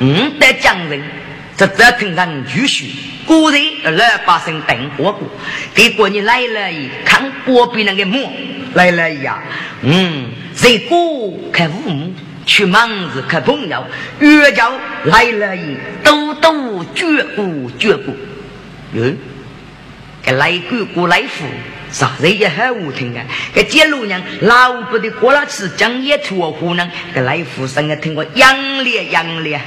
[0.00, 1.02] 嗯，得讲人。
[1.56, 2.94] 这这听人继续，
[3.26, 3.60] 果然
[3.96, 5.28] 老百姓等我过。
[5.74, 8.32] 结果你来了一看锅边那个馍
[8.74, 9.42] 来了呀，
[9.82, 12.14] 嗯，谁过看父母，
[12.48, 13.84] 去忙子看朋友，
[14.20, 14.72] 越叫
[15.04, 17.46] 来了一都都绝过
[17.78, 18.14] 绝过。
[18.94, 19.18] 嗯，
[20.24, 21.44] 这来过过来福，
[21.92, 23.22] 啥人也很无听啊。
[23.54, 29.60] 这街路娘老不得过了吃江也吐湖呢，这来福生啊听过养烈养烈。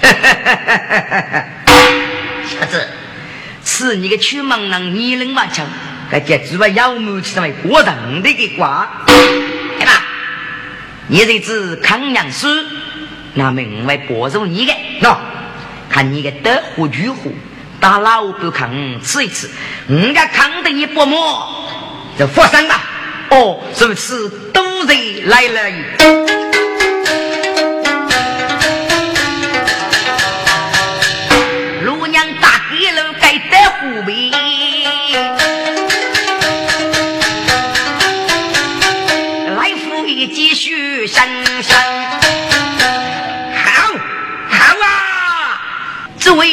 [2.46, 2.86] 小子，
[3.64, 5.66] 是你个出门人，你能嘛强？
[6.08, 8.86] 该接住把妖魔去成为过堂的给挂，
[11.12, 11.26] 对吧？
[11.26, 12.46] 你这只康养师，
[13.34, 14.72] 那么我会保住你的。
[15.02, 15.14] 喏，
[15.90, 17.30] 看你的德和如何，
[17.78, 18.70] 打老不康
[19.02, 19.50] 吃一吃，
[19.88, 21.68] 人家康的你不摸，
[22.18, 22.74] 就发生了。
[23.28, 25.70] 哦，如此都人来了。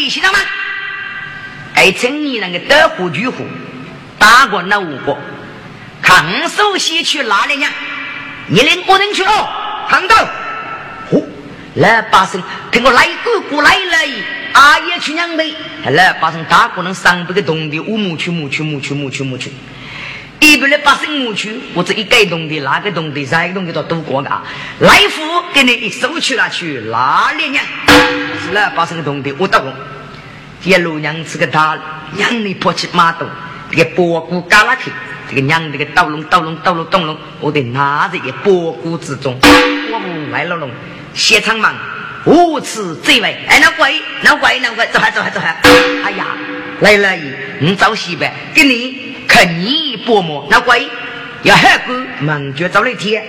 [0.10, 0.42] 诸位先生们，
[1.76, 3.46] 该请你那个德虎巨虎
[4.18, 5.16] 打过那五个，
[6.02, 7.68] 看首先去哪里呢？
[8.48, 10.16] 你领个人去哦，看到。
[11.12, 11.22] 哦，
[11.76, 12.42] 来八声，
[12.72, 14.24] 听我来哥哥来了。
[14.52, 15.54] 阿爷去娘呗，
[15.86, 19.52] 来把成大可能上百个洞的，我母去母去母去母去母去，
[20.40, 24.44] 一百来八十母去，我这一改洞的，那个洞的，三个洞的都都过啊。
[24.80, 25.22] 来福
[25.54, 27.60] 给你一手去了去，哪里呢？
[28.44, 29.72] 是来八十洞的，我打工
[30.64, 31.78] 一路娘是个大
[32.16, 33.28] 娘的破起马洞，
[33.72, 34.92] 这个波谷嘎拉去，
[35.30, 40.70] 这个娘这个刀龙刀龙刀龙刀龙，我得拿在个波谷之中，我不来了龙，
[41.14, 41.74] 现场忙。
[42.26, 45.56] 无此罪位，哎，那鬼，那鬼，那鬼，走开走开走开！
[46.04, 46.26] 哎呀，
[46.82, 47.32] 来了姨，
[47.62, 50.86] 你早西呗，给你看你薄膜，那鬼，
[51.44, 53.26] 要海狗猛脚走了一天，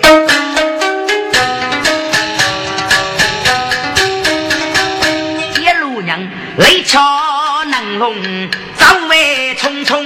[6.61, 7.01] 雷敲
[7.65, 8.15] 能龙，
[8.77, 10.05] 走为匆匆，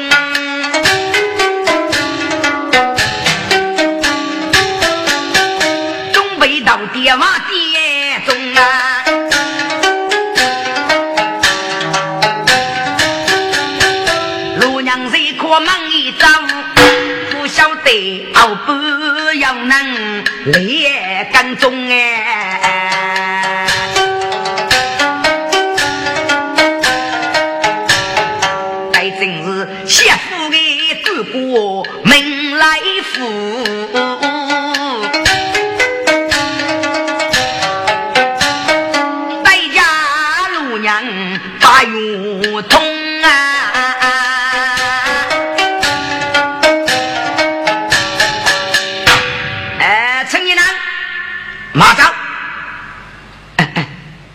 [6.13, 9.05] 准备到爹妈爹中啊。
[14.61, 16.29] 路娘谁可忙一遭，
[17.33, 18.73] 不晓得熬不
[19.41, 22.84] 要能烈干中哎，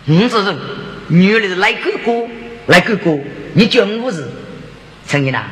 [0.10, 0.58] 五子人，
[1.08, 2.28] 女的是来哥哥，
[2.66, 3.16] 来哥哥，
[3.54, 4.28] 你叫五子，
[5.08, 5.44] 陈一郎，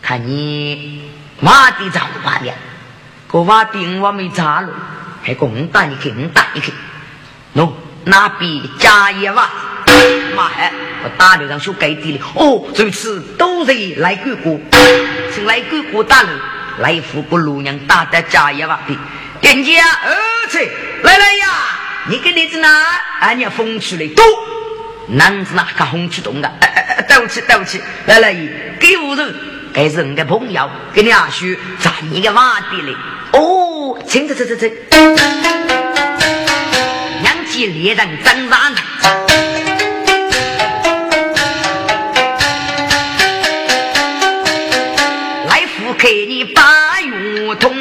[0.00, 2.52] 看你挖地找挖的，
[3.26, 4.68] 个挖地我没查了，
[5.24, 6.72] 还公打你去，你打你去，
[7.56, 7.72] 喏，
[8.04, 9.50] 那比家业挖，
[10.36, 10.72] 妈嗨，
[11.02, 14.56] 我打的上修盖地的，哦，如此都是来哥哥，
[15.34, 16.28] 请来哥哥打了，
[16.78, 18.96] 来福不如娘打的家业挖的，
[19.40, 20.16] 人家儿
[20.48, 20.58] 子
[21.02, 21.48] 来来呀。
[22.10, 22.68] 你给你子呢？
[23.20, 24.24] 啊，你风趣的多，
[25.10, 26.52] 男子哪个风趣动的？
[27.06, 28.50] 对不起，对不起，来来姨，
[28.80, 29.32] 给我人，
[29.72, 31.46] 给是你的朋友，给你阿叔
[31.80, 32.92] 赚一个瓦地嘞。
[33.30, 34.72] 哦，请请请请请，
[37.22, 38.74] 两骑猎人张三，
[45.46, 47.79] 来福给你把月通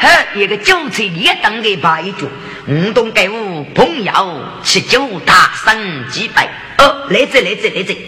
[0.00, 2.28] 呵，一个韭菜猎当的八一脚，
[2.68, 6.48] 五东给我朋友吃酒大声几杯。
[6.78, 8.06] 哦，来这来这来这，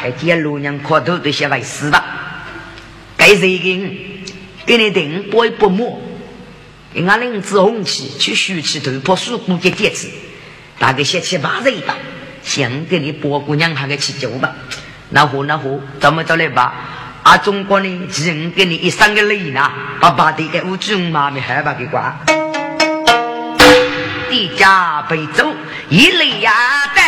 [0.00, 2.04] 还见路娘磕头都些为死吧。
[3.16, 4.20] 该谁给？
[4.66, 6.02] 给你订包不磨，
[7.06, 10.08] 俺领子红旗去竖起头破树木的戒指，
[10.78, 11.96] 大概写七八人吧。
[12.42, 14.54] 想给你包姑娘还个去酒吧？
[15.10, 15.64] 那好那好，
[16.00, 17.05] 怎么着来吧？
[17.26, 19.68] 啊，中国呢，只能给你一生的礼呢，
[20.00, 22.16] 把把的给五军妈咪害怕给挂。
[24.30, 25.44] 地家被走
[25.88, 26.52] 一累呀
[26.94, 27.00] 的，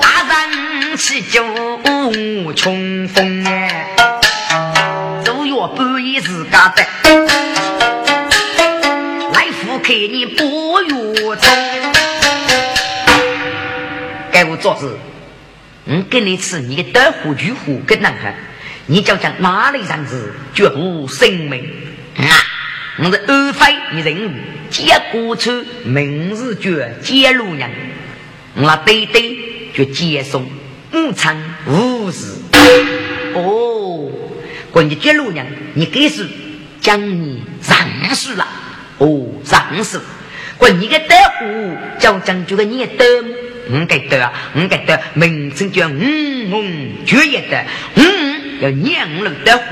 [0.00, 1.44] 大人吃酒
[2.54, 3.88] 冲锋哎。
[5.76, 6.84] 半夜自家的，
[9.32, 10.90] 来福开你不月
[11.36, 11.48] 中。
[14.30, 14.96] 该我做事，
[15.92, 18.34] 我给你吃你的豆腐、菊花跟男孩，
[18.86, 21.62] 你就讲哪里上子绝无生命
[22.16, 22.24] 啊！
[22.96, 24.30] 我是安徽人物，
[24.70, 25.50] 接过去
[25.84, 27.70] 明日绝接路人，
[28.54, 29.38] 我对对
[29.74, 30.50] 就接送
[30.94, 31.36] 午餐
[31.66, 32.36] 无事
[33.34, 34.10] 哦。
[34.70, 36.26] 关于接路娘，你给是
[36.80, 37.76] 将你上
[38.14, 38.48] 诉了
[38.96, 40.00] 哦，上诉。
[40.56, 43.26] 关你个德户叫将就个你德，唔
[43.86, 49.64] 该德啊，唔该德，名称叫五五绝业的，嗯，要念五路德户。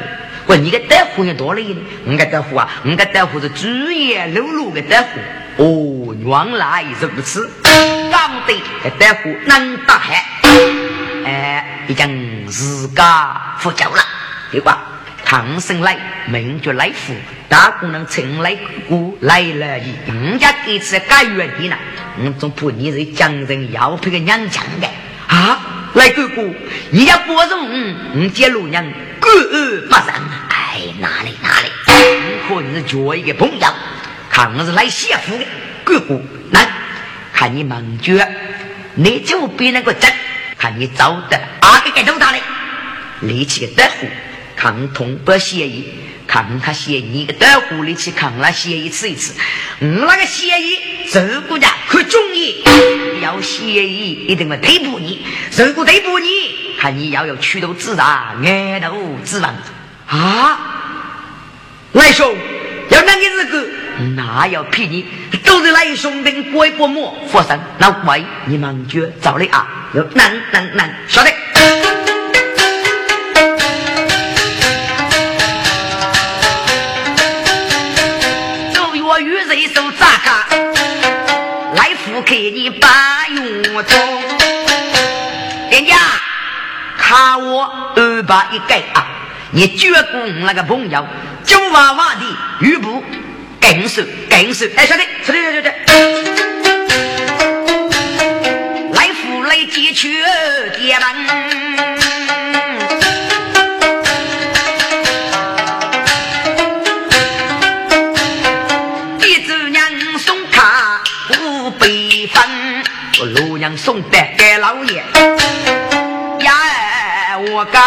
[0.46, 1.76] 关你个德户有多累呢？
[2.06, 5.20] 五个德户啊，五个德户是主业碌碌的德户。
[5.56, 7.50] 哦，原来如此，
[8.10, 8.60] 当得
[8.98, 10.24] 德户能打海，
[11.24, 14.02] 哎，已经自家负疚了，
[14.50, 14.82] 对吧？
[15.30, 17.14] 唐僧来，名叫来福，
[17.48, 18.58] 大姑娘请来
[18.88, 19.78] 姑来了，
[20.08, 21.76] 人家给次改原地呢。
[22.18, 24.88] 我总怕你是江人要配个娘亲的
[25.28, 25.92] 啊！
[25.94, 26.52] 来姑姑，
[26.90, 27.60] 你要保重，
[28.20, 28.84] 我接路娘
[29.20, 29.30] 过
[29.88, 30.06] 不上。
[30.48, 31.70] 哎，哪里哪里，
[32.48, 33.66] 我可你是交一个朋友，
[34.28, 35.44] 看我是来谢福的。
[35.84, 36.20] 姑姑，
[36.50, 36.66] 来
[37.32, 38.14] 看你忙脚，
[38.96, 40.12] 你就比那个真，
[40.58, 42.38] 看你走的阿个给多大的，
[43.20, 44.08] 力气个得乎。
[44.60, 45.88] 抗痛不协议，
[46.26, 49.34] 抗他协议个到屋里去抗了协议吃一次。
[49.80, 50.78] 我那个协议，
[51.10, 52.62] 这国家可中意，
[53.22, 55.24] 要协议一定会对付你。
[55.56, 56.28] 如果对付你，
[56.78, 59.56] 看你要有屈头自大，额头自亡
[60.08, 60.58] 啊！
[61.92, 62.36] 来兄，
[62.90, 63.74] 要哪个日子，
[64.14, 65.06] 那要骗你，
[65.42, 69.88] 都是来兄弟乖过末，佛山那乖，你们就找你啊！
[69.94, 71.30] 有难难难，晓得。
[82.30, 83.98] 给你把用中，
[85.68, 85.96] 人家
[86.96, 87.64] 看我
[87.96, 89.04] 二八一盖啊！
[89.50, 91.04] 你绝供那个朋友，
[91.44, 92.20] 九娃娃的
[92.60, 93.02] 玉布，
[93.60, 95.68] 更是更是哎，兄弟，兄弟兄弟，
[98.92, 100.22] 来福来接去
[100.78, 101.99] 爹们。
[113.60, 115.04] 娘送的给老爷，
[116.40, 117.78] 呀，我家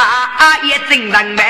[0.62, 1.44] 也真人美。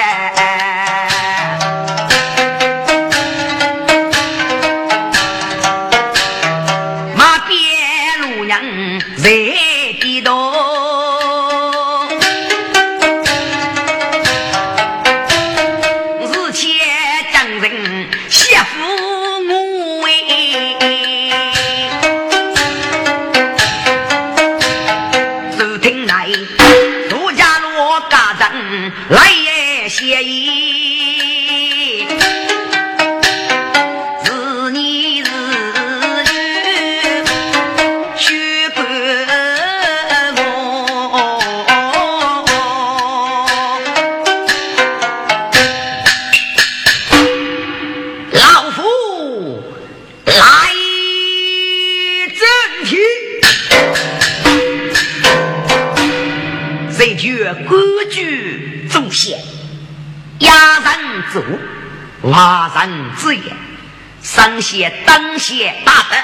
[64.74, 66.16] 上写当写大德。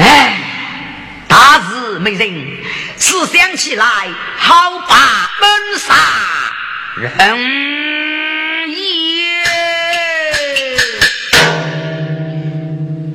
[0.00, 0.38] 哎，
[1.26, 2.30] 大事没人，
[2.96, 3.84] 思想起来
[4.38, 4.54] 好
[4.88, 5.94] 把门杀
[6.96, 9.42] 人也。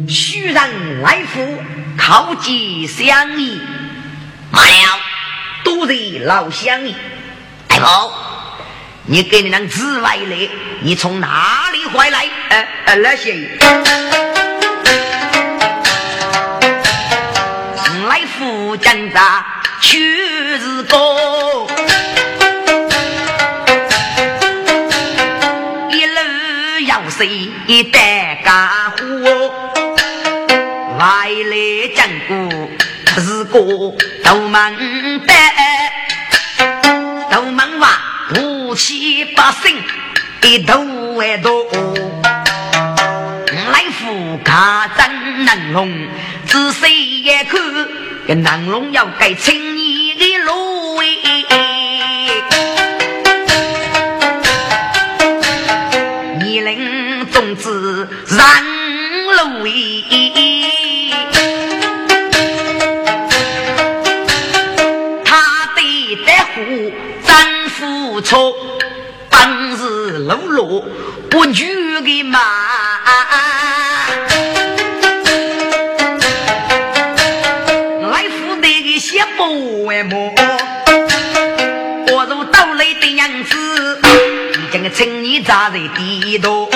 [0.09, 1.63] 虚人来福，
[1.97, 3.61] 靠近相依。
[4.51, 4.99] 马了，
[5.63, 6.93] 都是老乡里。
[7.67, 8.11] 大夫，
[9.11, 10.47] 你给你那紫外来，
[10.81, 12.29] 你从哪里回来？
[12.49, 13.33] 呃呃，那些
[18.07, 19.19] 来福建的
[19.81, 21.67] 去日高，
[25.89, 26.21] 一路
[26.87, 27.49] 要水
[27.91, 29.51] 带干货，
[30.99, 31.55] 外来
[31.95, 32.69] 讲过
[33.19, 33.59] 是个
[34.23, 34.77] 都门
[35.25, 35.33] 的。
[38.79, 39.69] 五七八声，
[40.41, 40.81] 一头
[41.15, 41.65] 外多。
[43.73, 46.07] 来福卡真能龙，
[46.45, 47.61] 仔细一看，
[48.25, 51.05] 个能龙要改青泥的芦苇。
[56.39, 58.47] 你领种子让
[59.35, 60.28] 芦苇。
[67.79, 68.53] 付出，
[69.29, 70.83] 本是路路
[71.31, 71.65] 不举
[72.01, 72.37] 的马。
[78.11, 80.33] 来福的个些不为么？
[82.11, 84.01] 我如到来的样子，
[84.55, 86.69] 已经请你扎在地头。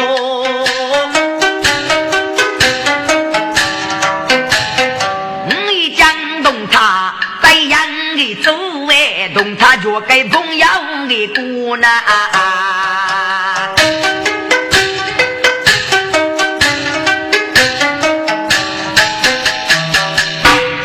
[5.45, 6.07] 我一讲
[6.43, 7.77] 动他，在样
[8.15, 10.52] 的周围动他脚给朋友
[11.13, 11.89] 的姑娘。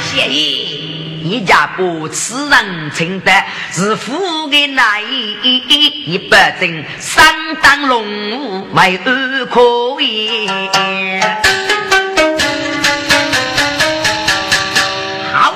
[0.02, 3.32] 谢意，你家不此人称得
[3.72, 10.46] 是富的那一一一一百针，三当龙武为二可以。
[15.32, 15.54] 好，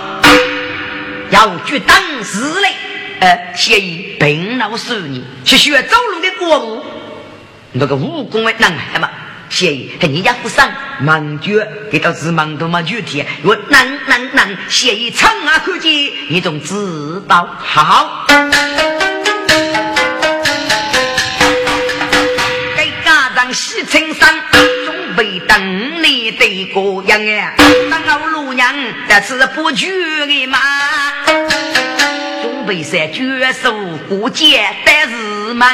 [1.31, 2.82] 要去当时嘞。
[3.23, 6.85] 呃，谢意本老师你去学走路的过路，
[7.71, 9.09] 那个武功的男孩嘛。
[9.49, 10.69] 谢意，你家不上
[10.99, 11.53] 忙脚，
[11.89, 15.93] 给到是忙都忙具体，我能能能，谢意长啊可见，
[16.31, 18.27] 你总知道好。
[22.77, 24.35] 给家长洗衬衫，
[24.85, 27.55] 准备等你的过样哎，
[27.89, 28.75] 当我路娘，
[29.07, 29.87] 但是不举
[30.27, 30.59] 的嘛。
[32.67, 33.73] 为啥绝守
[34.09, 35.69] 不见白日梦